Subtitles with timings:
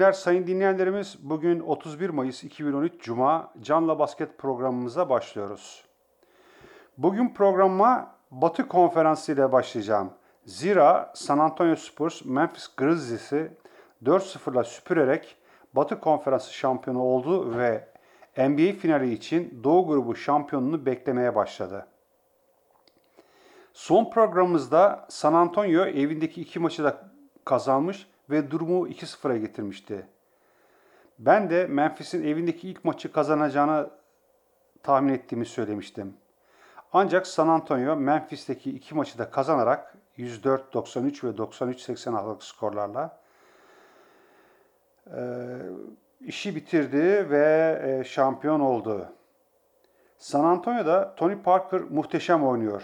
[0.00, 1.16] günler sayın dinleyenlerimiz.
[1.22, 5.84] Bugün 31 Mayıs 2013 Cuma Canla Basket programımıza başlıyoruz.
[6.98, 10.12] Bugün programa Batı Konferansı ile başlayacağım.
[10.44, 13.52] Zira San Antonio Spurs Memphis Grizzlies'i
[14.04, 15.36] 4-0'la süpürerek
[15.72, 17.88] Batı Konferansı şampiyonu oldu ve
[18.36, 21.86] NBA finali için Doğu grubu şampiyonunu beklemeye başladı.
[23.72, 27.10] Son programımızda San Antonio evindeki iki maçı da
[27.44, 30.06] kazanmış ve durumu 2-0'a getirmişti.
[31.18, 33.90] Ben de Memphis'in evindeki ilk maçı kazanacağını
[34.82, 36.14] tahmin ettiğimi söylemiştim.
[36.92, 43.20] Ancak San Antonio Memphis'teki iki maçı da kazanarak 104-93 ve 93-86'lık skorlarla
[45.06, 45.20] e,
[46.20, 49.12] işi bitirdi ve e, şampiyon oldu.
[50.18, 52.82] San Antonio'da Tony Parker muhteşem oynuyor.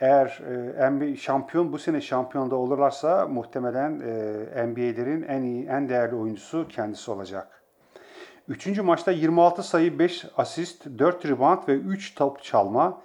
[0.00, 0.40] Eğer
[0.78, 6.68] e, NBA şampiyon bu sene şampiyonda olurlarsa muhtemelen e, NBA'lerin en iyi, en değerli oyuncusu
[6.68, 7.62] kendisi olacak.
[8.48, 13.02] Üçüncü maçta 26 sayı, 5 asist, 4 rebound ve 3 top çalma.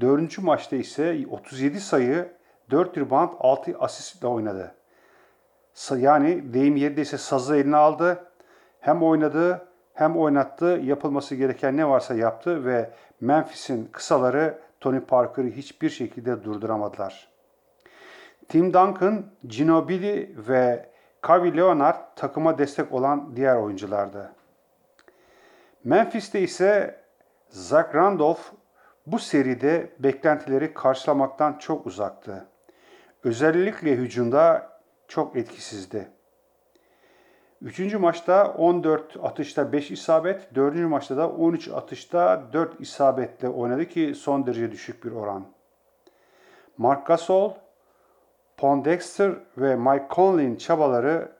[0.00, 2.32] Dördüncü maçta ise 37 sayı,
[2.70, 4.74] 4 rebound, 6 asistle oynadı.
[5.96, 8.24] Yani deyim yerdeyse sazı eline aldı.
[8.80, 10.80] Hem oynadı hem oynattı.
[10.84, 12.90] Yapılması gereken ne varsa yaptı ve
[13.20, 17.28] Memphis'in kısaları Tony Parker'ı hiçbir şekilde durduramadılar.
[18.48, 20.90] Tim Duncan, Ginobili ve
[21.20, 24.32] Kawhi Leonard takıma destek olan diğer oyunculardı.
[25.84, 27.00] Memphis'te ise
[27.48, 28.40] Zach Randolph
[29.06, 32.46] bu seride beklentileri karşılamaktan çok uzaktı.
[33.24, 34.72] Özellikle hücumda
[35.08, 36.08] çok etkisizdi.
[37.62, 44.14] Üçüncü maçta 14 atışta 5 isabet, dördüncü maçta da 13 atışta 4 isabetle oynadı ki
[44.14, 45.46] son derece düşük bir oran.
[46.76, 47.52] Mark Gasol,
[48.56, 51.32] Pondexter ve Mike Conley'in çabaları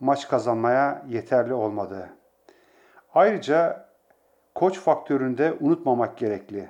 [0.00, 2.08] maç kazanmaya yeterli olmadı.
[3.14, 3.88] Ayrıca
[4.54, 6.68] koç faktöründe unutmamak gerekli.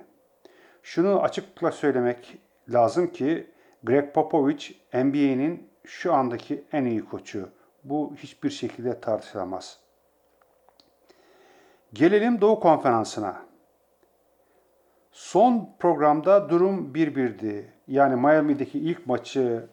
[0.82, 3.50] Şunu açıklıkla söylemek lazım ki
[3.82, 7.48] Greg Popovich NBA'nin şu andaki en iyi koçu.
[7.84, 9.78] Bu hiçbir şekilde tartışılamaz.
[11.92, 13.42] Gelelim Doğu Konferansı'na.
[15.12, 17.72] Son programda durum 1-1'di.
[17.88, 19.66] Yani Miami'deki ilk maçı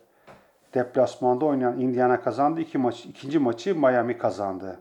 [0.74, 2.62] deplasmanda oynayan Indiana kazandı.
[2.62, 4.80] İki maç, ikinci maçı Miami kazandı.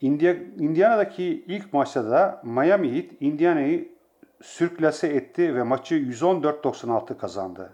[0.00, 3.92] Indiana'daki ilk maçta da Miami Heat Indiana'yı
[4.42, 7.72] sürklase etti ve maçı 114-96 kazandı.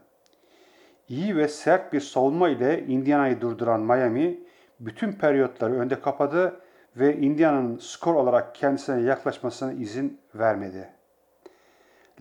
[1.09, 4.39] İyi ve sert bir savunma ile Indiana'yı durduran Miami
[4.81, 6.61] bütün periyotları önde kapadı
[6.97, 10.89] ve Indiana'nın skor olarak kendisine yaklaşmasına izin vermedi.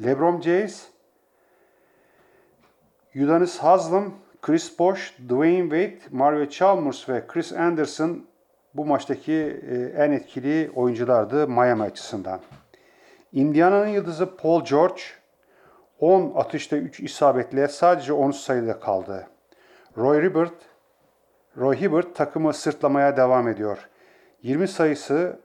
[0.03, 0.87] LeBron James,
[3.15, 8.25] Udonis Haslem, Chris Bosh, Dwayne Wade, Mario Chalmers ve Chris Anderson
[8.73, 9.33] bu maçtaki
[9.69, 12.39] e, en etkili oyunculardı Miami açısından.
[13.33, 15.01] Indiana'nın yıldızı Paul George
[15.99, 19.27] 10 atışta 3 isabetle sadece 13 sayıda kaldı.
[19.97, 20.53] Roy Hibbert
[21.57, 23.89] Roy Hibbert takımı sırtlamaya devam ediyor.
[24.43, 25.39] 20 sayısı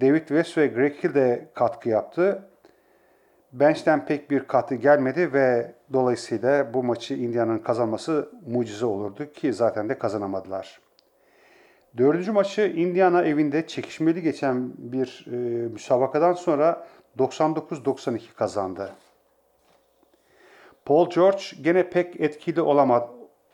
[0.00, 2.48] David West ve Greg Hill de katkı yaptı.
[3.52, 9.88] Bench'ten pek bir katkı gelmedi ve dolayısıyla bu maçı Indiana'nın kazanması mucize olurdu ki zaten
[9.88, 10.80] de kazanamadılar.
[11.96, 15.36] Dördüncü maçı Indiana evinde çekişmeli geçen bir e,
[15.68, 16.86] müsabakadan sonra
[17.18, 18.92] 99-92 kazandı.
[20.84, 23.10] Paul George gene pek etkili olamadı,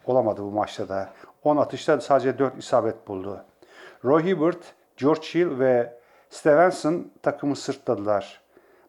[0.06, 1.12] olamadı bu maçta da.
[1.44, 3.44] 10 atışta sadece 4 isabet buldu.
[4.04, 8.40] Roy Hibbert, George Hill ve Stevenson takımı sırtladılar.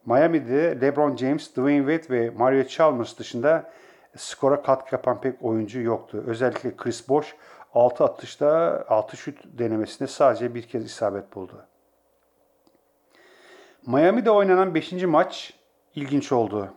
[0.06, 3.70] Miami'de LeBron James, Dwayne Wade ve Mario Chalmers dışında
[4.16, 6.24] skora katkı yapan pek oyuncu yoktu.
[6.26, 7.36] Özellikle Chris Bosh
[7.74, 11.64] 6 atışta 6 şut denemesinde sadece bir kez isabet buldu.
[13.86, 14.92] Miami'de oynanan 5.
[14.92, 15.54] maç
[15.94, 16.68] ilginç oldu.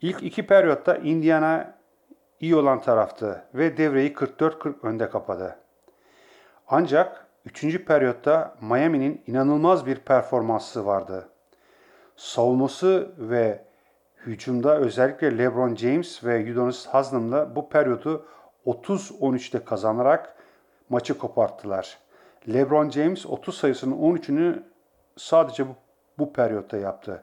[0.00, 1.74] İlk iki periyotta Indiana
[2.40, 5.56] iyi olan taraftı ve devreyi 44-40 önde kapadı.
[6.68, 7.84] Ancak 3.
[7.84, 11.28] periyotta Miami'nin inanılmaz bir performansı vardı.
[12.16, 13.64] Savunması ve
[14.26, 18.26] hücumda özellikle LeBron James ve Udonis Haslam'la bu periyodu
[18.66, 20.36] 30-13'te kazanarak
[20.88, 21.98] maçı koparttılar.
[22.52, 24.62] LeBron James 30 sayısının 13'ünü
[25.16, 25.74] sadece bu,
[26.18, 27.22] bu periyotta yaptı.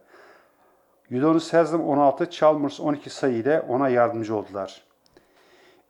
[1.11, 4.90] Udonis Haslem 16, Chalmers 12 sayı ile ona yardımcı oldular.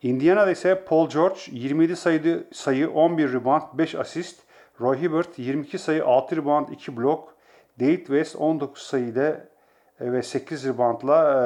[0.04, 4.42] Indiana'da ise Paul George 27 sayı, sayı 11 rebound 5 asist,
[4.82, 7.36] Roy Hibbert 22 sayı 6 rebound 2 blok,
[7.80, 9.48] David West 19 sayı ile
[10.00, 11.46] e, ve 8 reboundla e,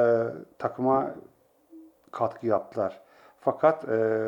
[0.58, 1.16] takıma
[2.12, 3.02] katkı yaptılar.
[3.40, 4.20] Fakat e,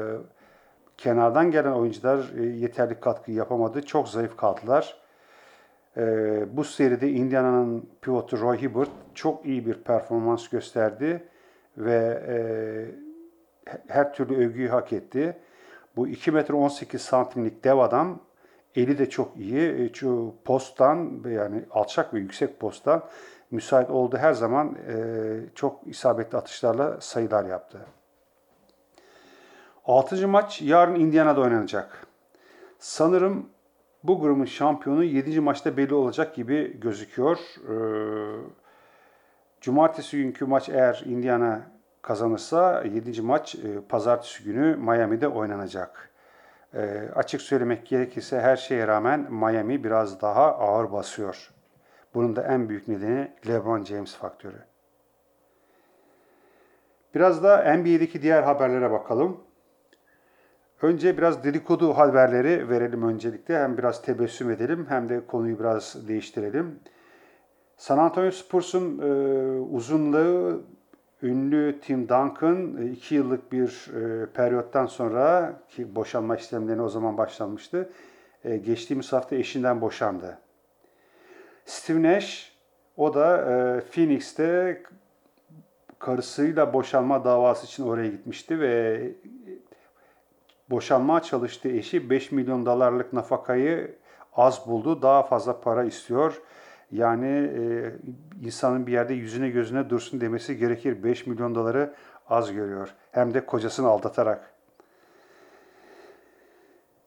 [0.98, 3.82] kenardan gelen oyuncular e, yeterli katkı yapamadı.
[3.82, 4.98] Çok zayıf kaldılar.
[5.98, 11.24] E, bu seride Indiana'nın pivotu Roy Hibbert çok iyi bir performans gösterdi
[11.78, 13.07] ve e,
[13.88, 15.38] her türlü övgüyü hak etti.
[15.96, 18.20] Bu 2 metre 18 santimlik dev adam
[18.76, 19.92] eli de çok iyi.
[19.94, 23.04] Şu posttan yani alçak ve yüksek posttan
[23.52, 24.78] müsait olduğu her zaman
[25.56, 27.80] çok isabetli atışlarla sayılar yaptı.
[29.86, 32.08] Altıncı maç yarın Indiana'da oynanacak.
[32.80, 33.50] Sanırım
[34.04, 35.40] bu grubun şampiyonu 7.
[35.40, 37.38] maçta belli olacak gibi gözüküyor.
[37.38, 37.76] Ee,
[39.62, 41.62] cumartesi günkü maç eğer Indiana
[42.08, 43.22] kazanırsa 7.
[43.22, 43.60] maç e,
[43.90, 46.10] pazartesi günü Miami'de oynanacak.
[46.74, 51.54] E, açık söylemek gerekirse her şeye rağmen Miami biraz daha ağır basıyor.
[52.14, 54.58] Bunun da en büyük nedeni LeBron James faktörü.
[57.16, 59.38] Biraz da NBA'deki diğer haberlere bakalım.
[60.82, 63.60] Önce biraz dedikodu haberleri verelim öncelikle.
[63.60, 66.80] Hem biraz tebessüm edelim hem de konuyu biraz değiştirelim.
[67.78, 69.10] San Antonio Spurs'un e,
[69.60, 70.64] uzunluğu
[71.24, 77.18] ünlü Tim Duncan 2 e, yıllık bir e, periyottan sonra ki boşanma işlemlerine o zaman
[77.18, 77.90] başlanmıştı.
[78.44, 80.38] E, geçtiğimiz hafta eşinden boşandı.
[81.66, 82.52] Steve Nash
[82.98, 84.84] o da e, Phoenix'te
[86.00, 89.02] karısıyla boşanma davası için oraya gitmişti ve
[90.70, 93.96] boşanmaya çalıştığı eşi 5 milyon dolarlık nafakayı
[94.34, 95.02] az buldu.
[95.02, 96.42] Daha fazla para istiyor.
[96.92, 97.92] Yani e,
[98.46, 101.04] insanın bir yerde yüzüne gözüne dursun demesi gerekir.
[101.04, 101.94] 5 milyon doları
[102.30, 102.94] az görüyor.
[103.12, 104.54] Hem de kocasını aldatarak.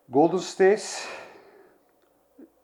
[0.08, 0.82] Golden State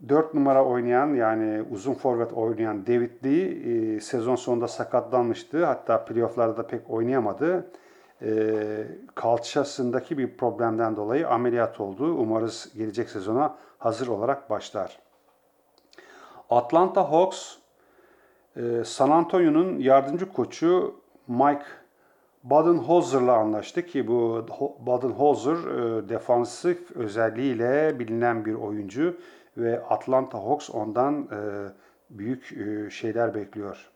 [0.08, 5.64] 4 numara oynayan yani uzun forvet oynayan David Lee e, sezon sonunda sakatlanmıştı.
[5.64, 7.70] Hatta playofflarda da pek oynayamadı
[8.22, 8.28] e,
[9.14, 12.14] kalçasındaki bir problemden dolayı ameliyat oldu.
[12.14, 15.05] Umarız gelecek sezona hazır olarak başlar.
[16.50, 17.56] Atlanta Hawks
[18.56, 20.94] e, San Antonio'nun yardımcı koçu
[21.28, 21.64] Mike
[22.44, 24.46] Budenholzer'la anlaştı ki bu
[24.80, 29.16] Budenholzer e, defansif özelliğiyle bilinen bir oyuncu
[29.56, 31.38] ve Atlanta Hawks ondan e,
[32.10, 32.56] büyük
[32.92, 33.90] şeyler bekliyor.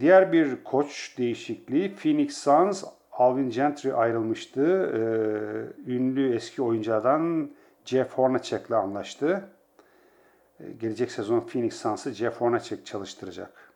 [0.00, 4.62] Diğer bir koç değişikliği Phoenix Suns Alvin Gentry ayrılmıştı.
[5.86, 7.50] Ünlü eski oyunculardan
[7.84, 9.48] Jeff Hornacek'le anlaştı.
[10.60, 13.72] Ee, gelecek sezon Phoenix Suns'ı Jeff Hornacek çalıştıracak.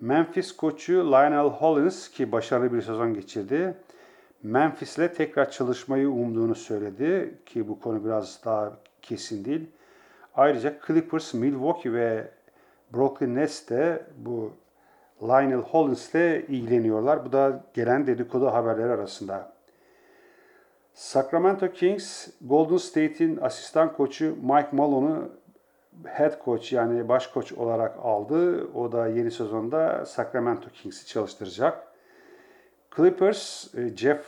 [0.00, 3.74] Memphis koçu Lionel Hollins ki başarılı bir sezon geçirdi.
[4.42, 9.70] Memphis'le tekrar çalışmayı umduğunu söyledi ki bu konu biraz daha kesin değil.
[10.34, 12.30] Ayrıca Clippers, Milwaukee ve
[12.94, 14.52] Brooklyn Nets de bu
[15.22, 17.24] Lionel Hollins ile ilgileniyorlar.
[17.24, 19.52] Bu da gelen dedikodu haberleri arasında.
[20.94, 25.37] Sacramento Kings, Golden State'in asistan koçu Mike Malone'u
[26.04, 28.68] head coach yani baş koç olarak aldı.
[28.74, 31.88] O da yeni sezonda Sacramento Kings'i çalıştıracak.
[32.96, 34.20] Clippers, e, Jeff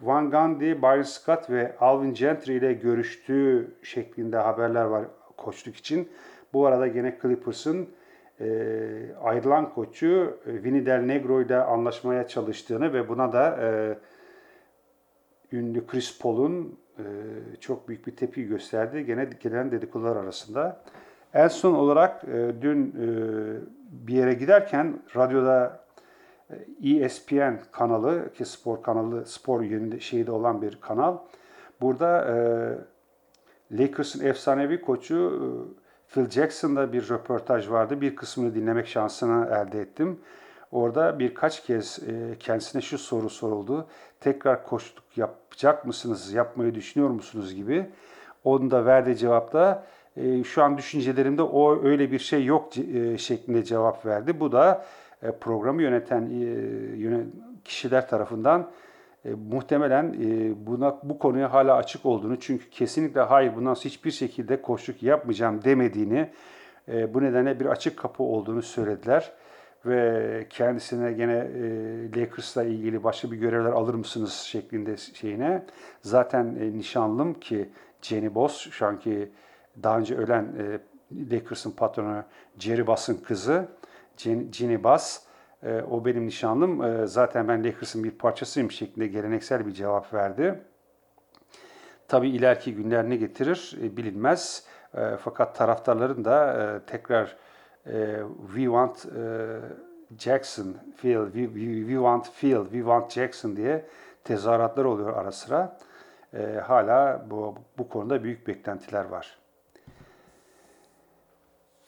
[0.00, 5.04] Van Gundy, Byron Scott ve Alvin Gentry ile görüştüğü şeklinde haberler var
[5.36, 6.08] koçluk için.
[6.52, 7.88] Bu arada gene Clippers'ın
[8.40, 8.46] e,
[9.22, 13.98] ayrılan koçu e, Vinny Del Negro ile anlaşmaya çalıştığını ve buna da e,
[15.56, 17.04] ünlü Chris Paul'un e,
[17.60, 19.04] çok büyük bir tepki gösterdi.
[19.06, 20.84] Gene gelen dedikodular arasında.
[21.34, 23.06] En son olarak e, dün e,
[24.06, 25.80] bir yere giderken radyoda
[26.84, 31.16] ESPN e kanalı ki spor kanalı spor yönünde şeyde olan bir kanal.
[31.80, 32.36] Burada e,
[33.72, 35.42] Lakers'ın efsanevi koçu
[36.08, 38.00] Phil Jackson'da bir röportaj vardı.
[38.00, 40.20] Bir kısmını dinlemek şansını elde ettim.
[40.72, 42.00] Orada birkaç kez
[42.38, 43.86] kendisine şu soru soruldu.
[44.20, 47.86] Tekrar koştuk yapacak mısınız, yapmayı düşünüyor musunuz gibi.
[48.44, 49.84] Onun da verdiği cevapta
[50.18, 54.40] e, şu an düşüncelerimde o öyle bir şey yok e, şeklinde cevap verdi.
[54.40, 54.84] Bu da
[55.40, 56.30] programı yöneten
[57.64, 58.70] kişiler tarafından
[59.24, 64.10] e, muhtemelen e, buna bu konuya hala açık olduğunu çünkü kesinlikle hayır bundan sonra hiçbir
[64.10, 66.30] şekilde koşuk yapmayacağım demediğini
[66.88, 69.32] e, bu nedenle bir açık kapı olduğunu söylediler
[69.86, 75.66] ve kendisine gene e, Lakers'la ilgili başka bir görevler alır mısınız şeklinde şeyine
[76.02, 77.68] zaten e, nişanlım ki
[78.02, 79.30] Jenny Boss şu anki
[79.82, 80.78] daha önce ölen e,
[81.34, 82.24] Lakers'ın patronu
[82.58, 83.68] Jerry Bass'ın kızı
[84.52, 85.20] Jenny Bass
[85.62, 86.84] e, o benim nişanlım.
[86.84, 90.60] E, zaten ben Lakers'ın bir parçasıyım şeklinde geleneksel bir cevap verdi.
[92.08, 94.64] Tabii ileriki günler ne getirir e, bilinmez.
[94.94, 97.36] E, fakat taraftarların da e, tekrar
[97.86, 99.60] e, we want e,
[100.18, 103.86] Jackson, Phil, we, we, we want Phil, we want Jackson diye
[104.24, 105.78] tezahüratlar oluyor ara sıra.
[106.34, 109.38] e, hala bu, bu konuda büyük beklentiler var.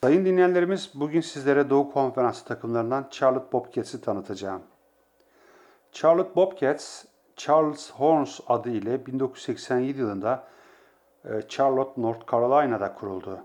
[0.04, 4.62] Sayın dinleyenlerimiz bugün sizlere Doğu Konferansı takımlarından Charlotte Bobcats'i tanıtacağım.
[5.92, 7.04] Charlotte Bobcats,
[7.36, 10.46] Charles Horns adı ile 1987 yılında
[11.24, 13.40] e, Charlotte, North Carolina'da kuruldu.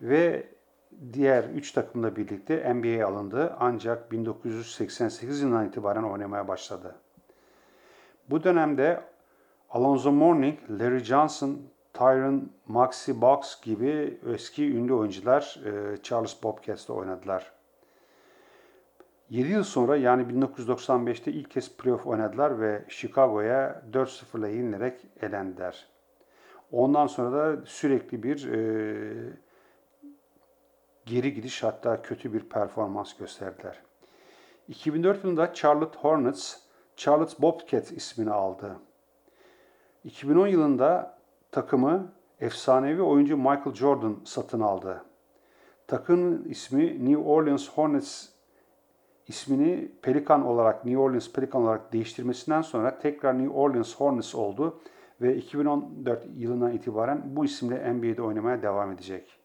[0.00, 0.48] Ve
[1.12, 6.94] diğer 3 takımla birlikte NBA'ye alındı ancak 1988 yılından itibaren oynamaya başladı.
[8.30, 9.00] Bu dönemde
[9.70, 11.58] Alonzo Mourning, Larry Johnson,
[11.94, 17.52] Tyron Maxi Box gibi eski ünlü oyuncular e, Charles Bobcats'te oynadılar.
[19.30, 25.86] 7 yıl sonra yani 1995'te ilk kez playoff oynadılar ve Chicago'ya 4-0 ile yenilerek elendiler.
[26.72, 29.32] Ondan sonra da sürekli bir e,
[31.06, 33.82] geri gidiş hatta kötü bir performans gösterdiler.
[34.68, 36.56] 2004 yılında Charlotte Hornets,
[36.96, 38.76] Charlotte Bobcats ismini aldı.
[40.04, 41.17] 2010 yılında
[41.52, 45.04] takımı efsanevi oyuncu Michael Jordan satın aldı.
[45.86, 48.28] Takımın ismi New Orleans Hornets
[49.28, 54.80] ismini Pelikan olarak New Orleans Pelikan olarak değiştirmesinden sonra tekrar New Orleans Hornets oldu
[55.20, 59.38] ve 2014 yılından itibaren bu isimle NBA'de oynamaya devam edecek.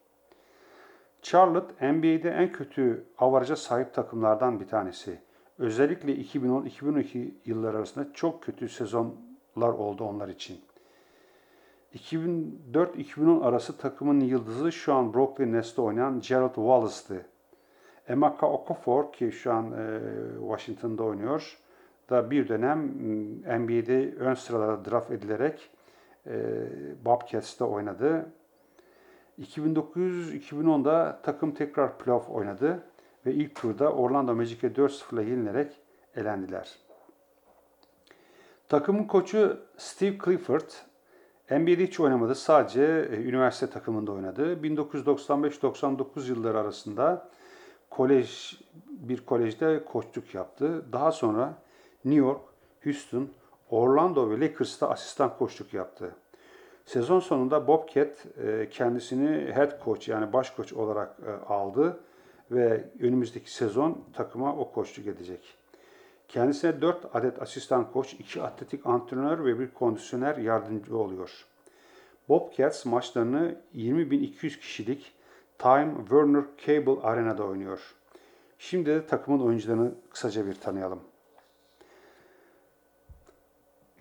[1.21, 5.19] Charlotte NBA'de en kötü avaraja sahip takımlardan bir tanesi.
[5.57, 10.61] Özellikle 2010-2012 yılları arasında çok kötü sezonlar oldu onlar için.
[11.95, 17.25] 2004-2010 arası takımın yıldızı şu an Brooklyn Nets'te oynayan Gerald Wallace'tı.
[18.07, 19.99] Emeka Okafor ki şu an e,
[20.39, 21.57] Washington'da oynuyor
[22.09, 22.87] da bir dönem
[23.61, 25.69] NBA'de ön sıralara draft edilerek
[26.27, 26.33] e,
[27.05, 28.25] Bobcats'te oynadı.
[29.41, 32.83] 2009-2010'da takım tekrar playoff oynadı
[33.25, 35.79] ve ilk turda Orlando Magic'e 4-0 ile yenilerek
[36.15, 36.75] elendiler.
[38.69, 40.69] Takımın koçu Steve Clifford
[41.51, 42.35] NBA'de hiç oynamadı.
[42.35, 44.53] Sadece e, üniversite takımında oynadı.
[44.63, 47.29] 1995-99 yılları arasında
[47.89, 48.59] kolej
[48.89, 50.85] bir kolejde koçluk yaptı.
[50.93, 51.53] Daha sonra
[52.05, 52.41] New York,
[52.83, 53.29] Houston,
[53.69, 56.15] Orlando ve Lakers'ta asistan koçluk yaptı.
[56.85, 61.99] Sezon sonunda Bobcat e, kendisini head coach yani baş koç olarak e, aldı
[62.51, 65.62] ve önümüzdeki sezon takıma o koçluk edecek.
[66.27, 71.45] Kendisine 4 adet asistan koç, 2 atletik antrenör ve bir kondisyoner yardımcı oluyor.
[72.29, 75.13] Bobcats maçlarını 20.200 kişilik
[75.59, 77.95] Time Warner Cable Arena'da oynuyor.
[78.59, 80.99] Şimdi de takımın oyuncularını kısaca bir tanıyalım.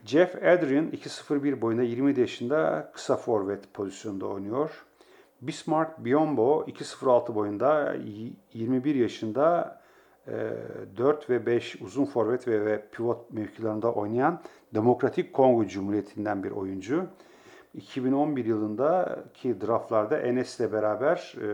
[0.05, 4.85] Jeff Adrian 2.01 boyunda 27 yaşında kısa forvet pozisyonda oynuyor.
[5.41, 7.97] Bismarck Biombo 2.06 boyunda
[8.53, 9.82] 21 yaşında
[10.27, 14.41] 4 e, ve 5 uzun forvet ve, ve pivot mevkilerinde oynayan
[14.75, 17.07] Demokratik Kongo Cumhuriyeti'nden bir oyuncu.
[17.75, 21.47] 2011 yılındaki draftlarda Enes ile beraber e,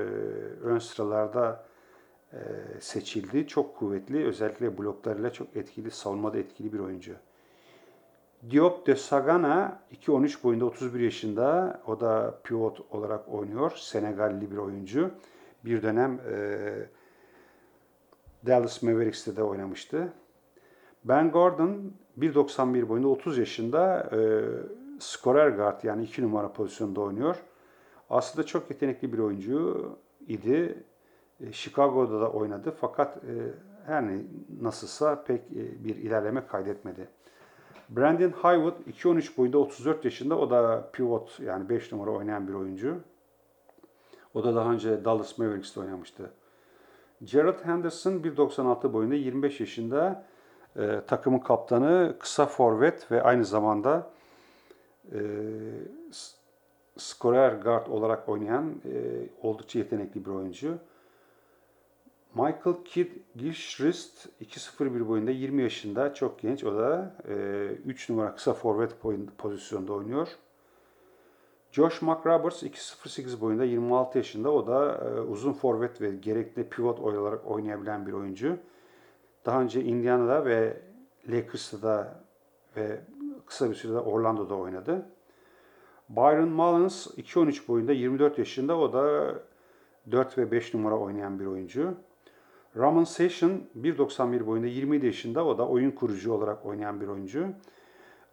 [0.63, 1.65] ön sıralarda
[2.33, 2.39] e,
[2.81, 3.47] seçildi.
[3.47, 7.13] Çok kuvvetli, özellikle bloklarıyla çok etkili, savunmada etkili bir oyuncu.
[8.51, 11.81] Diop de Sagana 2-13 boyunda 31 yaşında.
[11.87, 13.73] O da pivot olarak oynuyor.
[13.77, 15.11] Senegalli bir oyuncu.
[15.65, 16.69] Bir dönem e,
[18.47, 20.13] Dallas Mavericks'te de oynamıştı.
[21.05, 24.19] Ben Gordon 1.91 boyunda 30 yaşında e,
[24.99, 27.37] skorer guard yani 2 numara pozisyonda oynuyor.
[28.11, 29.89] Aslında çok yetenekli bir oyuncu
[30.29, 30.85] idi.
[31.41, 34.19] E, Chicago'da da oynadı fakat e, ne
[34.61, 37.09] nasılsa pek e, bir ilerleme kaydetmedi.
[37.89, 40.39] Brandon Haywood 2.13 boyunda 34 yaşında.
[40.39, 42.97] O da pivot yani 5 numara oynayan bir oyuncu.
[44.35, 46.31] O da daha önce Dallas Mavericks'te oynamıştı.
[47.25, 50.25] Gerald Henderson 1.96 boyunda 25 yaşında
[50.77, 54.11] e, takımın kaptanı, kısa forvet ve aynı zamanda
[55.13, 55.21] e,
[56.97, 60.79] skorer guard olarak oynayan e, oldukça yetenekli bir oyuncu.
[62.35, 66.65] Michael Kidd Gilchrist 2.01 boyunda 20 yaşında çok genç.
[66.65, 67.35] O da e,
[67.87, 68.93] 3 numara kısa forvet
[69.39, 70.29] pozisyonda oynuyor.
[71.73, 74.53] Josh McRoberts 2.08 boyunda 26 yaşında.
[74.53, 78.57] O da e, uzun forvet ve gerekli pivot olarak oynayabilen bir oyuncu.
[79.47, 80.77] Daha önce Indiana'da ve
[81.29, 82.21] Lakers'ta
[82.77, 83.01] ve
[83.47, 85.07] kısa bir sürede Orlando'da oynadı.
[86.09, 88.79] Byron Mullins 2.13 boyunda 24 yaşında.
[88.79, 89.35] O da
[90.11, 91.95] 4 ve 5 numara oynayan bir oyuncu.
[92.77, 95.45] Ramon Session 1.91 boyunda 27 yaşında.
[95.47, 97.47] O da oyun kurucu olarak oynayan bir oyuncu.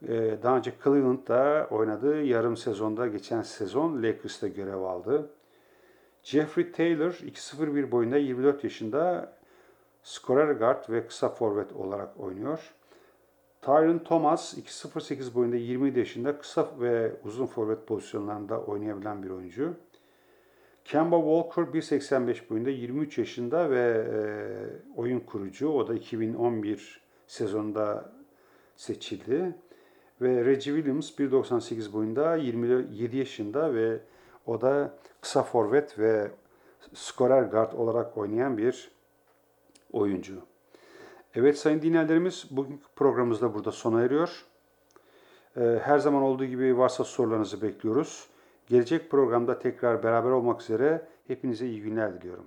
[0.08, 2.22] Ee, daha önce Cleveland'da oynadı.
[2.22, 5.30] Yarım sezonda geçen sezon Lakers'ta görev aldı.
[6.24, 9.34] Jeffrey Taylor 2.01 boyunda 24 yaşında
[10.04, 12.74] skorer guard ve kısa forvet olarak oynuyor.
[13.62, 19.74] Tyron Thomas 2.08 boyunda 27 yaşında kısa ve uzun forvet pozisyonlarında oynayabilen bir oyuncu.
[20.86, 24.20] Kemba Walker 1.85 boyunda 23 yaşında ve e,
[25.00, 25.70] oyun kurucu.
[25.70, 28.12] O da 2011 sezonunda
[28.76, 29.56] seçildi.
[30.22, 34.00] Ve Reggie Williams 1.98 boyunda 27 yaşında ve
[34.46, 36.32] o da kısa forvet ve
[36.94, 38.92] skorer guard olarak oynayan bir
[39.92, 40.36] oyuncu.
[41.36, 44.46] Evet sayın dinleyenlerimiz bugünkü programımız da burada sona eriyor.
[45.58, 48.28] Ee, her zaman olduğu gibi varsa sorularınızı bekliyoruz.
[48.68, 52.46] Gelecek programda tekrar beraber olmak üzere hepinize iyi günler diliyorum.